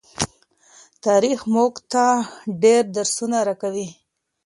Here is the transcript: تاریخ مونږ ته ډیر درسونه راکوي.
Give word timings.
تاریخ 1.05 1.39
مونږ 1.53 1.73
ته 1.91 2.05
ډیر 2.61 2.83
درسونه 2.95 3.37
راکوي. 3.47 3.87